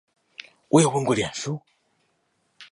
[0.69, 1.61] 我有問過臉書